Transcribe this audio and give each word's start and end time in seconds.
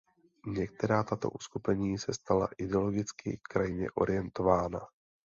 Některá 0.47 1.03
tato 1.03 1.29
uskupení 1.29 1.97
se 1.97 2.13
stala 2.13 2.49
ideologicky 2.57 3.39
krajně 3.43 3.91
orientovaná. 3.91 4.79